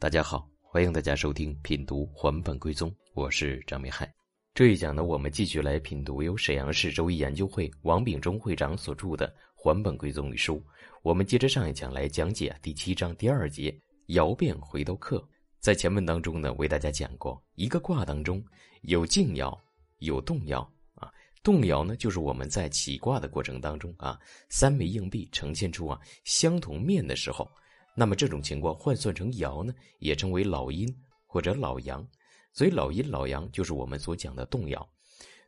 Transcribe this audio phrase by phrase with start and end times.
[0.00, 4.08] 大家好，欢迎大家收听品读《还本归宗》，我是张明海。
[4.54, 10.64] 这一讲呢，我们继续来品读由沈阳市周易研究会王秉忠会长所著的《还本归宗》一书。
[11.02, 15.28] 我们接着上一讲来讲解第七章第二节“爻变回头客”。
[15.58, 18.40] 在前文当中呢，为大家讲过，一个卦当中
[18.82, 19.52] 有静爻，
[19.98, 20.60] 有动爻
[20.94, 21.10] 啊。
[21.42, 24.16] 动爻呢，就是我们在起卦的过程当中啊，
[24.48, 27.50] 三枚硬币呈现出啊相同面的时候，
[27.98, 30.88] 那么这种情况换算成爻呢，也称为老阴
[31.26, 32.06] 或者老阳。
[32.52, 34.88] 所以老阴老阳就是我们所讲的动摇。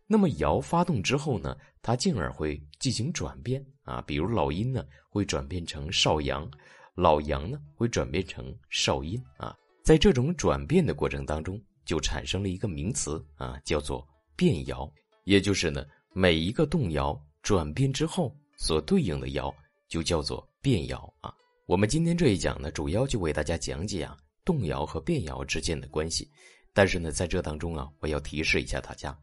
[0.05, 6.51] 那么爻发动之后呢，它进而会进行转变啊，比如老阴呢会转变成少阳，
[6.97, 9.57] 老阳呢会转变成少阴啊。
[9.85, 14.91] 在这种转变的过程当中，就产生了一个名词啊，叫做变爻。
[15.23, 19.55] 也就是呢，每一个动摇转变之后所对应的爻
[19.87, 21.33] 就叫做变爻啊。
[21.71, 26.29] 我们今天这一讲呢，主要就为大家讲解啊动摇和变爻之间的关系。
[26.73, 29.16] 但是呢，在这当中啊，我要提示一下大家，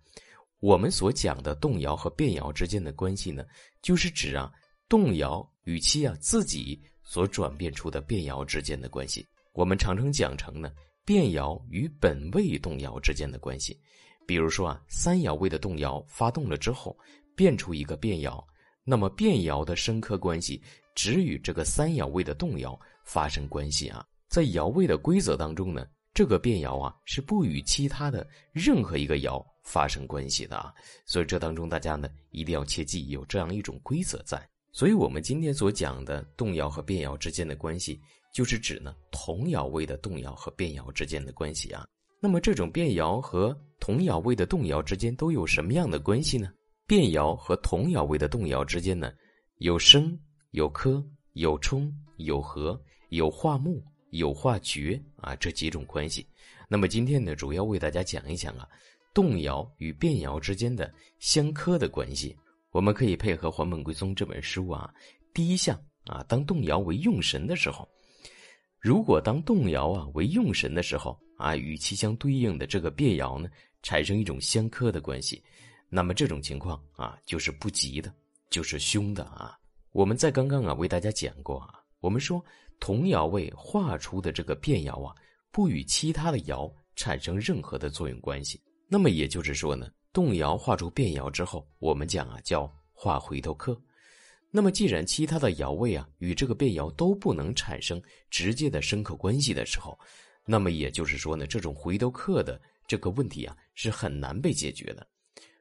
[0.62, 3.44] 我们所讲的动摇和变爻之间的关系呢，
[3.82, 4.50] 就是指啊
[4.88, 9.28] 动摇与其啊自己所转变出的变爻之间的关系。
[9.52, 10.72] 我们常常讲成呢
[11.04, 13.78] 变爻与本位动摇之间的关系。
[14.26, 16.98] 比如说啊，三爻位的动摇发动了之后，
[17.36, 18.42] 变出一个变爻，
[18.88, 20.62] 那么变爻的生克关系
[20.96, 24.04] 只与这个三爻位的动摇发生关系啊。
[24.30, 25.86] 在爻位的规则当中呢。
[26.14, 30.74] 这个变爻啊，是不与其他的任何一个爻发生关系的啊，
[31.06, 34.44] 所以这当中大家呢一定要切记有这样一种规则在。
[34.72, 38.02] 所以我们今天所讲的动摇和变爻之间的关系，
[38.34, 41.86] 就是指呢同爻位的动摇和变爻之间的关系啊。
[42.20, 46.50] 那么这种变爻和同爻位的动摇之间都有什么样的关系呢？
[46.88, 49.14] 变爻和同爻位的动摇之间呢，
[49.58, 50.18] 有生、
[50.52, 53.84] 有克、有冲、有合、有化木。
[54.12, 56.26] 有化绝啊，这几种关系。
[56.70, 58.66] 那么今天呢，主要为大家讲一讲啊，
[59.14, 62.34] 动摇与变爻之间的相克的关系。
[62.72, 64.92] 我们可以配合《还本归宗》这本书啊，
[65.34, 67.88] 第一项啊，当动摇为用神的时候，
[68.80, 73.50] 如果当动摇啊为用神的时候啊，与其相对应的这个变爻呢，
[73.84, 75.44] 产生一种相克的关系，
[75.90, 78.14] 那么这种情况啊，就是不吉的，
[78.50, 79.58] 就是凶的啊。
[79.92, 82.44] 我们在刚刚啊为大家讲过啊，我们说。
[82.80, 85.16] 同爻位画出的这个变爻啊，
[85.52, 88.62] 不与其他的爻产生任何的作用关系。
[88.88, 93.76] 那么也就是说呢，动摇画出变爻之后，我们讲啊叫画回头客。
[94.52, 98.00] 那么既然其他的爻位啊与这个变爻都不能产生
[98.30, 99.98] 直接的深刻关系的时候，
[100.46, 105.08] 那么也就是说呢，这种回头客的这个问题啊是很难被解决的。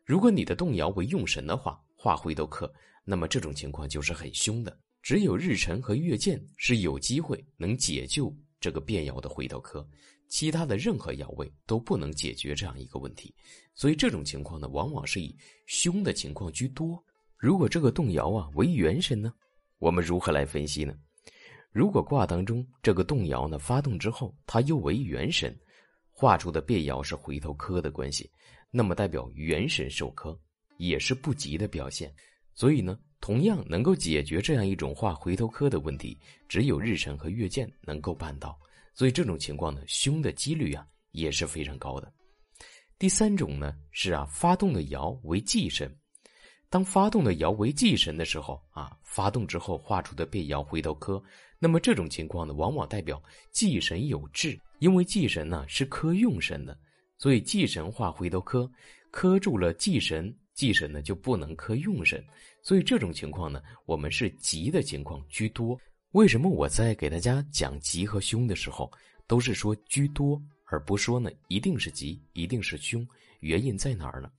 [0.06, 2.72] 如果你的动摇为用神的话，画回头客，
[3.04, 4.78] 那么这种情况就是很凶的。
[5.02, 9.84] 只有日辰和月见是有机会能解救这个变爻的回头客，
[10.28, 13.34] 其他的任何爻位都不能解决这样一个问题。
[13.74, 15.36] 所以这种情况呢，往往是以
[15.66, 17.02] 凶的情况居多。
[17.36, 19.34] 如果这个动摇啊为元神呢，
[19.80, 20.96] 我们如何来分析呢？
[21.72, 25.52] 如果卦当中这个动摇呢发动之后，它又为元神，
[26.12, 28.30] 画出的变爻是回头客的关系，
[28.70, 30.38] 那么代表元神受克，
[30.78, 32.14] 也是不吉的表现。
[32.54, 32.98] 所以呢。
[33.18, 36.16] 同样能够解决这样一种画回头科的问题，
[36.48, 38.56] 只有日辰和月见能够办到。
[38.94, 42.12] 所以这种情况呢，凶的几率啊也是非常高的。
[42.98, 45.92] 第三种呢是啊，发动的爻为忌神。
[46.68, 51.20] 当发动的爻为忌神的时候啊，发动之后画出的变爻回头科，
[51.58, 56.78] 那么这种情况呢，往往代表忌神有志，因为忌神呢是科用神的，
[57.18, 58.70] 所以忌神化回头客，
[59.10, 60.34] 磕住了忌神。
[60.54, 62.24] 忌神呢就不能克用神，
[62.62, 65.78] 所以这种情况呢，我们是吉的情况居多。
[66.12, 68.90] 为什么我在给大家讲吉和凶的时候，
[69.26, 73.06] 都是说居多，而不说呢一定是吉，一定是凶？
[73.40, 74.30] 原因在哪儿呢？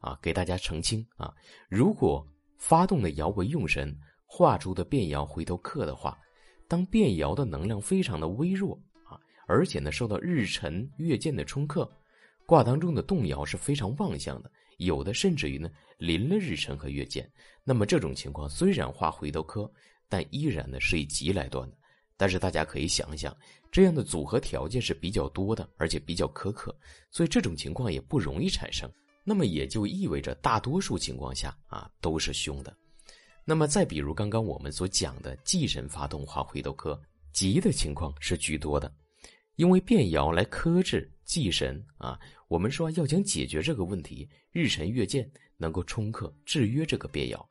[0.00, 1.30] 啊，给大家澄清啊，
[1.68, 2.26] 如果
[2.56, 3.94] 发动的爻为用神，
[4.24, 6.18] 画出的变爻回头客的话，
[6.66, 11.86] 当变爻的能量非常的微弱啊，而且呢受到日辰月见的冲克，
[12.46, 14.50] 卦当中的动爻是非常旺相的。
[14.78, 17.30] 有的甚至于呢，临了日辰和月见，
[17.64, 19.70] 那么这种情况虽然画回头科，
[20.08, 21.76] 但依然呢是以吉来断的。
[22.18, 23.36] 但是大家可以想一想，
[23.70, 26.74] 这样的组合条件是比较多的，而且比较苛刻，
[27.10, 28.90] 所以这种情况也不容易产生。
[29.24, 32.74] 那么也就意味着大多数情况下啊都是凶的。
[33.44, 37.00] 那么再比如刚刚我们所讲的忌神发动画回头科，
[37.32, 38.92] 吉的情况是居多的，
[39.56, 42.18] 因为变爻来克制忌神啊。
[42.48, 47.46] 我们说要想解决这个问题，日辰月见能够冲克制约这个变爻，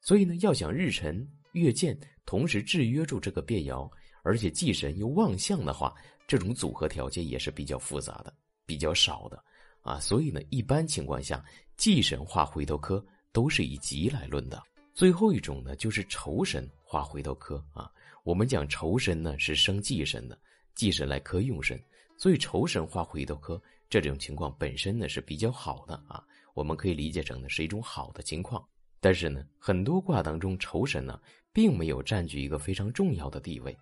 [0.00, 3.88] 所以呢，要想日辰月见同时制约住这个变爻，
[4.24, 5.94] 而且忌神又旺相的话，
[6.26, 8.34] 这种组合条件也是比较复杂的，
[8.66, 9.44] 比较少的
[9.82, 10.00] 啊。
[10.00, 11.44] 所以呢，一般情况下，
[11.76, 14.62] 忌神化回头科都是以吉来论的。
[14.94, 17.90] 最后一种呢，就是仇神化回头科啊。
[18.24, 20.38] 我们讲仇神呢是生忌神的，
[20.74, 21.80] 忌神来克用神，
[22.18, 26.22] 所以仇神化回头科这种情况本身呢是比较好的啊。
[26.52, 28.62] 我们可以理解成呢是一种好的情况。
[29.00, 31.18] 但是呢，很多卦当中仇神呢
[31.52, 33.74] 并没有占据一个非常重要的地位。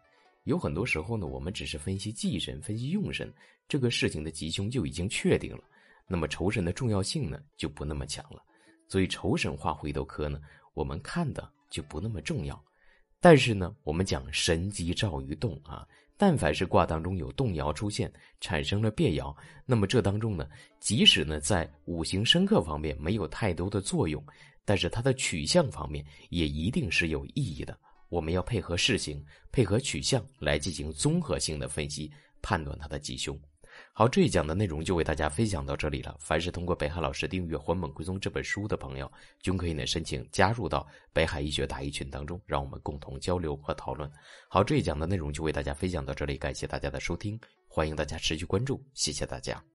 [0.44, 3.32] 有很多时候呢，我们只是分析忌神、分析用神，
[3.66, 5.64] 这个事情的吉凶就已经确定了，
[6.06, 8.40] 那么仇神的重要性呢就不那么强了。
[8.86, 10.40] 所以仇神化回头科呢。
[10.74, 12.62] 我们看的就不那么重要，
[13.18, 15.88] 但是呢，我们讲神机照于动啊，
[16.18, 18.10] 但凡是卦当中有动摇出现，
[18.40, 19.36] 产生了变爻，
[19.66, 20.48] 那么这当中呢，
[20.80, 24.24] 即使呢在五行生克方面没有太多的作用，
[24.64, 27.78] 但是它的取向方面也一定是有意义的。
[28.08, 29.22] 我们要配合事情，
[29.52, 32.10] 配合取向来进行综合性的分析，
[32.40, 33.38] 判断它的吉凶。
[33.98, 36.14] 好，这一讲的内容就为大家分享到这里了。
[36.20, 39.10] 凡是通过北海老师订阅《还本归宗》这本书的朋友，
[39.40, 44.06] 均可以呢申请加入到北海医学答疑群当中，让我们共同交流和讨论。
[44.50, 49.66] 好，这一讲的内容就为大家分享到这里，感谢大家的收听，欢迎大家持续关注，谢谢大家。